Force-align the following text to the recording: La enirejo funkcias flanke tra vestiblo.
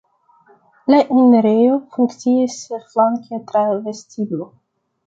La 0.93 1.01
enirejo 1.17 1.77
funkcias 1.99 2.59
flanke 2.89 3.43
tra 3.53 3.67
vestiblo. 3.87 4.53